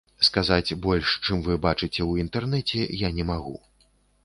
Сказаць 0.27 0.77
больш, 0.85 1.11
чым 1.25 1.43
вы 1.49 1.57
бачыце 1.67 1.91
ў 1.91 2.11
інтэрнэце, 2.25 2.83
я 3.07 3.13
не 3.21 3.29
магу. 3.31 3.55